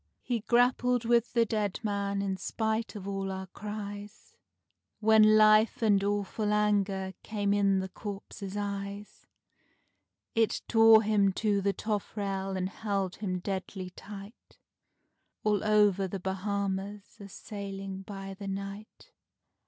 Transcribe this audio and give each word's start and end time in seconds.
He 0.23 0.39
grappled 0.39 1.05
with 1.05 1.33
the 1.33 1.45
dead 1.45 1.79
man 1.83 2.23
in 2.23 2.35
spite 2.35 2.95
of 2.95 3.07
all 3.07 3.31
our 3.31 3.45
cries, 3.45 4.33
When 4.99 5.37
life 5.37 5.83
and 5.83 6.03
awful 6.03 6.51
anger 6.53 7.13
came 7.21 7.53
in 7.53 7.77
the 7.81 7.87
corpse's 7.87 8.57
eyes; 8.57 9.27
It 10.33 10.63
tore 10.67 11.03
him 11.03 11.31
to 11.33 11.61
the 11.61 11.73
toffrail 11.73 12.57
and 12.57 12.67
held 12.69 13.17
him 13.17 13.37
deadly 13.41 13.91
tight, 13.91 14.57
All 15.43 15.63
over 15.63 16.07
the 16.07 16.19
Bahama 16.19 16.83
Isles 16.93 17.17
a 17.19 17.29
sailing 17.29 18.01
by 18.01 18.33
the 18.33 18.47
night. 18.47 19.11